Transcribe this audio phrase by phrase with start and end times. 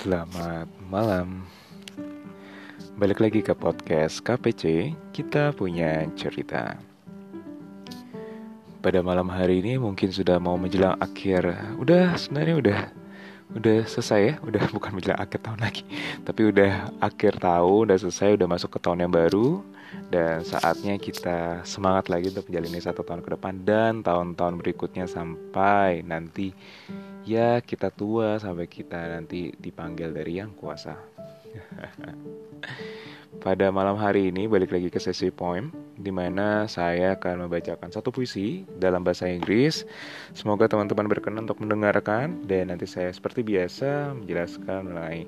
[0.00, 1.44] Selamat malam.
[2.96, 6.80] Balik lagi ke podcast KPC, kita punya cerita.
[8.80, 11.52] Pada malam hari ini mungkin sudah mau menjelang akhir.
[11.76, 12.80] Udah sebenarnya udah
[13.60, 15.84] udah selesai ya, udah bukan menjelang akhir tahun lagi,
[16.24, 19.60] tapi udah akhir tahun, udah selesai, udah masuk ke tahun yang baru
[20.08, 26.00] dan saatnya kita semangat lagi untuk menjalani satu tahun ke depan dan tahun-tahun berikutnya sampai
[26.08, 26.56] nanti
[27.24, 30.96] ya kita tua sampai kita nanti dipanggil dari yang kuasa.
[33.44, 38.12] Pada malam hari ini balik lagi ke sesi poem di mana saya akan membacakan satu
[38.12, 39.88] puisi dalam bahasa Inggris.
[40.36, 45.24] Semoga teman-teman berkenan untuk mendengarkan dan nanti saya seperti biasa menjelaskan mengenai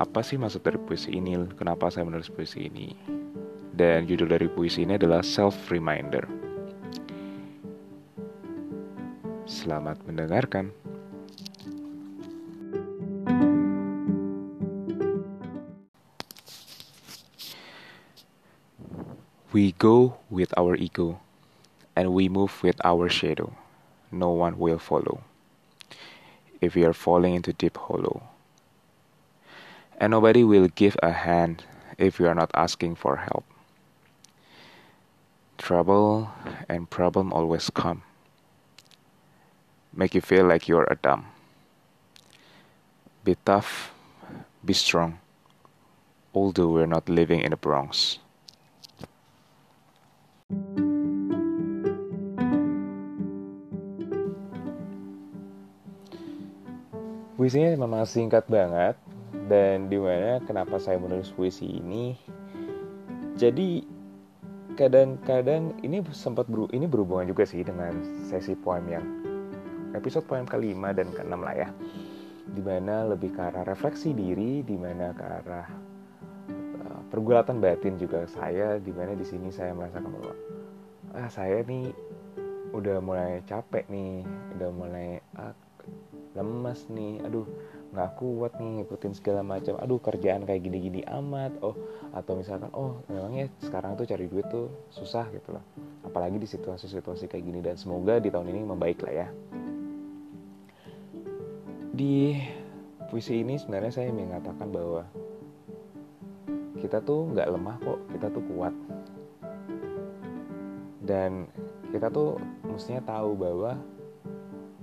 [0.00, 2.96] apa sih maksud dari puisi ini, kenapa saya menulis puisi ini.
[3.76, 6.24] Dan judul dari puisi ini adalah Self Reminder.
[9.44, 10.85] Selamat mendengarkan.
[19.56, 21.18] We go with our ego,
[21.96, 23.56] and we move with our shadow.
[24.12, 25.24] No one will follow.
[26.60, 28.28] If we are falling into deep hollow,
[29.96, 31.64] and nobody will give a hand
[31.96, 33.44] if we are not asking for help.
[35.56, 36.30] Trouble
[36.68, 38.02] and problem always come,
[39.90, 41.32] make you feel like you're a dumb.
[43.24, 43.90] Be tough,
[44.62, 45.18] be strong,
[46.34, 48.18] although we're not living in the Bronx.
[57.36, 58.96] Puisinya memang singkat banget
[59.52, 62.16] dan di mana kenapa saya menulis puisi ini?
[63.36, 63.84] Jadi
[64.72, 67.92] kadang-kadang ini sempat beru ini berhubungan juga sih dengan
[68.24, 69.04] sesi poem yang
[69.92, 71.68] episode poem kelima dan keenam lah ya.
[72.48, 75.68] Di mana lebih ke arah refleksi diri di mana ke arah
[77.16, 78.28] pergulatan batin juga.
[78.28, 80.36] Saya di mana di sini saya merasakan bahwa
[81.16, 81.88] ah saya nih
[82.76, 84.20] udah mulai capek nih
[84.60, 85.08] udah mulai
[85.40, 85.56] ah,
[86.36, 87.24] lemes nih.
[87.24, 87.48] Aduh
[87.96, 89.80] nggak kuat nih ngikutin segala macam.
[89.80, 91.56] Aduh kerjaan kayak gini-gini amat.
[91.64, 91.72] Oh
[92.12, 95.64] atau misalkan oh memangnya sekarang tuh cari duit tuh susah gitu loh.
[96.04, 97.64] Apalagi di situasi-situasi kayak gini.
[97.64, 99.28] Dan semoga di tahun ini membaik lah ya.
[101.96, 102.36] Di
[103.08, 105.08] puisi ini sebenarnya saya mengatakan bahwa
[106.80, 108.74] kita tuh nggak lemah kok kita tuh kuat.
[111.06, 111.46] Dan
[111.94, 113.78] kita tuh mestinya tahu bahwa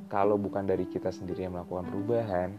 [0.07, 2.49] kalau bukan dari kita sendiri yang melakukan perubahan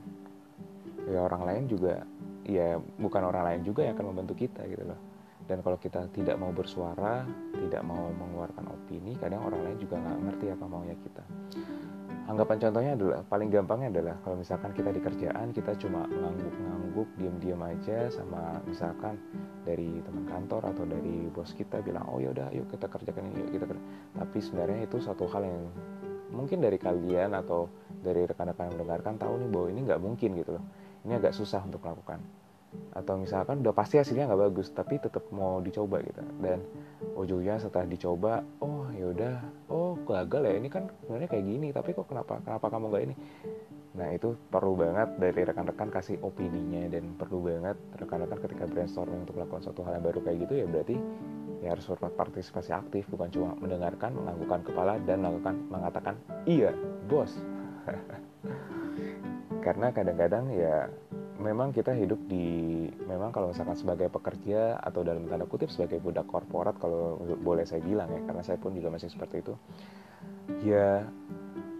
[1.04, 2.04] ya orang lain juga
[2.44, 5.00] ya bukan orang lain juga yang akan membantu kita gitu loh.
[5.44, 10.18] Dan kalau kita tidak mau bersuara tidak mau mengeluarkan opini kadang orang lain juga nggak
[10.28, 11.24] ngerti apa maunya kita
[12.24, 17.60] anggapan contohnya adalah paling gampangnya adalah kalau misalkan kita di kerjaan kita cuma ngangguk-ngangguk diam-diam
[17.60, 19.20] aja sama misalkan
[19.68, 23.50] dari teman kantor atau dari bos kita bilang oh yaudah yuk kita kerjakan ini yuk
[23.60, 23.84] kita kerja.
[24.16, 25.68] tapi sebenarnya itu satu hal yang
[26.32, 27.68] mungkin dari kalian atau
[28.00, 30.64] dari rekan-rekan yang mendengarkan tahu nih bahwa ini nggak mungkin gitu loh
[31.04, 32.24] ini agak susah untuk melakukan
[32.90, 36.58] atau misalkan udah pasti hasilnya nggak bagus tapi tetap mau dicoba gitu dan
[37.14, 39.38] ujungnya setelah dicoba oh yaudah
[39.70, 43.14] oh gagal ya ini kan sebenarnya kayak gini tapi kok kenapa kenapa kamu nggak ini?
[43.94, 49.38] Nah itu perlu banget dari rekan-rekan kasih opininya dan perlu banget rekan-rekan ketika brainstorming untuk
[49.38, 50.96] melakukan suatu hal yang baru kayak gitu ya berarti
[51.62, 56.14] ya harus berpartisipasi aktif bukan cuma mendengarkan menganggukkan kepala dan melakukan mengatakan
[56.44, 56.74] iya
[57.06, 57.32] bos.
[59.64, 60.92] Karena kadang-kadang ya
[61.38, 66.30] memang kita hidup di memang kalau misalkan sebagai pekerja atau dalam tanda kutip sebagai budak
[66.30, 69.54] korporat kalau boleh saya bilang ya karena saya pun juga masih seperti itu
[70.62, 71.02] ya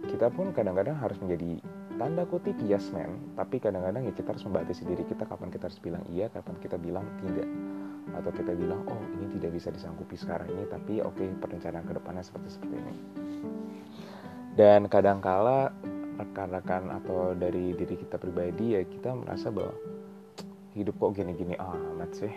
[0.05, 1.59] kita pun kadang-kadang harus menjadi
[1.95, 3.17] tanda kutip yes man.
[3.33, 6.77] Tapi kadang-kadang ya kita harus membatasi diri kita kapan kita harus bilang iya kapan kita
[6.77, 7.47] bilang tidak.
[8.15, 11.93] Atau kita bilang oh ini tidak bisa disanggupi sekarang ini tapi oke okay, perencanaan ke
[11.95, 12.95] depannya seperti seperti ini.
[14.55, 15.73] Dan kadangkala
[16.15, 19.75] rekan-rekan atau dari diri kita pribadi ya kita merasa bahwa
[20.75, 22.33] hidup kok gini-gini amat sih?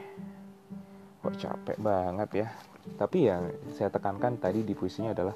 [1.22, 2.48] Kok capek banget ya?
[2.94, 5.34] Tapi yang saya tekankan tadi di puisinya adalah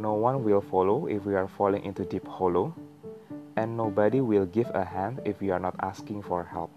[0.00, 2.72] no one will follow if we are falling into deep hollow
[3.60, 6.72] and nobody will give a hand if we are not asking for help.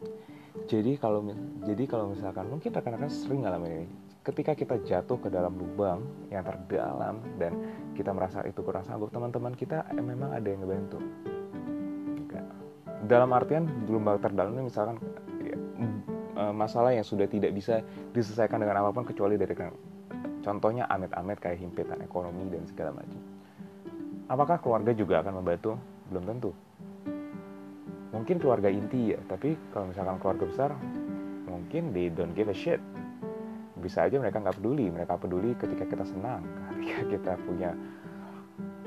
[0.68, 1.24] Jadi kalau
[1.64, 3.90] jadi kalau misalkan mungkin rekan-rekan sering ngalamin ini.
[4.24, 6.00] Ketika kita jatuh ke dalam lubang
[6.32, 7.52] yang terdalam dan
[7.94, 9.14] kita merasa itu kurang sanggup.
[9.14, 11.00] Teman-teman kita eh, memang ada yang ngebantu.
[13.04, 14.96] Dalam artian lubang terdalam misalkan
[15.44, 15.56] ya,
[16.40, 17.84] eh, masalah yang sudah tidak bisa
[18.16, 19.54] diselesaikan dengan apa pun kecuali dari
[20.44, 23.22] contohnya amit-amit kayak himpitan ekonomi dan segala macam.
[24.28, 25.76] Apakah keluarga juga akan membantu?
[26.12, 26.52] Belum tentu.
[28.16, 30.72] Mungkin keluarga inti ya tapi kalau misalkan keluarga besar
[31.50, 32.80] mungkin they don't give a shit
[33.84, 36.42] bisa aja mereka nggak peduli mereka peduli ketika kita senang
[36.80, 37.76] ketika kita punya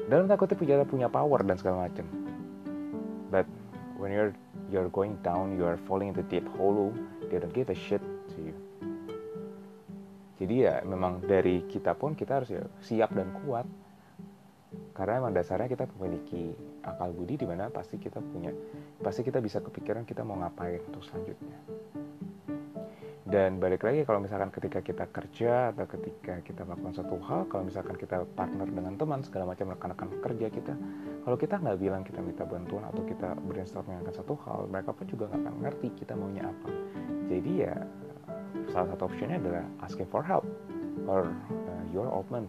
[0.07, 2.07] dalam takutnya punya punya power dan segala macam.
[3.31, 3.47] But
[3.99, 4.33] when you're
[4.71, 6.95] you're going down you're falling into deep hollow
[7.27, 8.03] they don't give a shit
[8.35, 8.57] to you.
[10.39, 13.67] Jadi ya memang dari kita pun kita harus ya siap dan kuat.
[14.95, 16.55] Karena emang dasarnya kita memiliki
[16.87, 18.55] akal budi di mana pasti kita punya
[19.03, 21.57] pasti kita bisa kepikiran kita mau ngapain untuk selanjutnya
[23.37, 27.69] dan balik lagi kalau misalkan ketika kita kerja atau ketika kita melakukan satu hal kalau
[27.69, 30.73] misalkan kita partner dengan teman segala macam rekan-rekan kerja kita
[31.21, 35.05] kalau kita nggak bilang kita minta bantuan atau kita brainstorming akan satu hal mereka pun
[35.05, 36.71] juga nggak akan ngerti kita maunya apa.
[37.29, 37.77] Jadi ya
[38.73, 40.49] salah satu optionnya adalah asking for help
[41.05, 42.49] or uh, you're open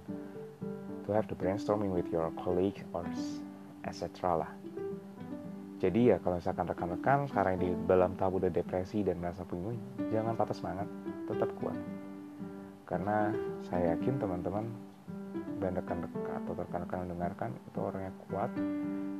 [1.03, 3.03] to have the brainstorming with your colleague or
[3.83, 4.51] etc lah
[5.77, 9.77] jadi ya kalau misalkan rekan-rekan sekarang di dalam tahap udah depresi dan merasa bingung,
[10.09, 10.89] jangan patah semangat,
[11.29, 11.77] tetap kuat.
[12.89, 13.29] Karena
[13.61, 14.65] saya yakin teman-teman
[15.61, 18.49] dan rekan-rekan atau rekan-rekan mendengarkan itu orangnya kuat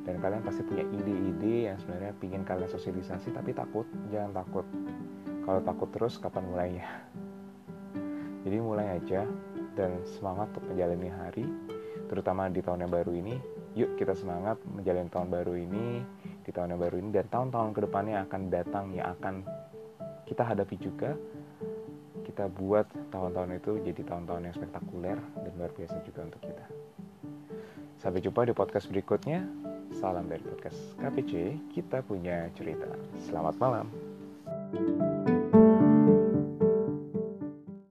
[0.02, 4.66] dan kalian pasti punya ide-ide yang sebenarnya pingin kalian sosialisasi tapi takut, jangan takut.
[5.46, 6.86] Kalau takut terus kapan mulainya?
[8.42, 9.22] Jadi mulai aja
[9.78, 11.46] dan semangat untuk menjalani hari,
[12.10, 13.36] terutama di tahun yang baru ini.
[13.76, 16.02] Yuk kita semangat menjalani tahun baru ini
[16.48, 19.44] di tahun yang baru ini dan tahun-tahun ke depannya akan datang yang akan
[20.24, 21.12] kita hadapi juga.
[22.24, 26.64] Kita buat tahun-tahun itu jadi tahun-tahun yang spektakuler dan luar biasa juga untuk kita.
[28.00, 29.44] Sampai jumpa di podcast berikutnya.
[29.92, 31.32] Salam dari podcast KPC
[31.76, 32.88] kita punya cerita.
[33.28, 33.88] Selamat malam.
[34.68, 35.17] thank you